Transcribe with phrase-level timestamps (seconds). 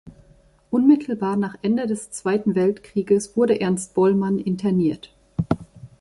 [0.71, 5.13] Unmittelbar nach Ende des Zweiten Weltkrieges wurde Ernst Bollmann interniert.